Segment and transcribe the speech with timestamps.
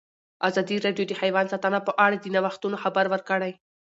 [0.47, 3.51] ازادي راډیو د حیوان ساتنه په اړه د نوښتونو خبر ورکړی.